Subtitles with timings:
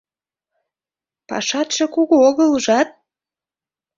[1.27, 2.89] —Пашатше кугу огыл, ужат?